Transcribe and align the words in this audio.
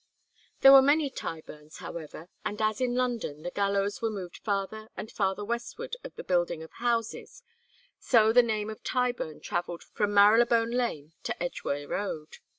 There 0.61 0.71
were 0.71 0.81
many 0.81 1.11
Tyburns, 1.11 1.77
however, 1.77 2.27
and 2.43 2.59
as 2.59 2.81
in 2.81 2.95
London 2.95 3.43
the 3.43 3.51
gallows 3.51 4.01
were 4.01 4.09
moved 4.09 4.37
farther 4.39 4.89
and 4.97 5.11
farther 5.11 5.45
westward 5.45 5.95
of 6.03 6.15
the 6.15 6.23
building 6.23 6.63
of 6.63 6.71
houses, 6.71 7.43
so 7.99 8.33
the 8.33 8.41
name 8.41 8.71
of 8.71 8.83
Tyburn 8.83 9.41
travelled 9.41 9.83
from 9.83 10.11
Marylebone 10.11 10.71
Lane 10.71 11.13
to 11.21 11.39
Edgeware 11.43 11.87
Road. 11.87 12.39